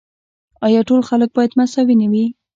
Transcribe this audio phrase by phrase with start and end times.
[0.65, 2.25] آیا ټول خلک باید مساوي نه وي؟